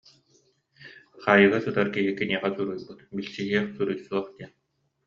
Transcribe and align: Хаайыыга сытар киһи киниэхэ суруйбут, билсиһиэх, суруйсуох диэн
Хаайыыга 1.23 1.59
сытар 1.63 1.87
киһи 1.95 2.11
киниэхэ 2.17 2.49
суруйбут, 2.55 2.99
билсиһиэх, 3.15 3.65
суруйсуох 3.75 4.25
диэн 4.37 4.51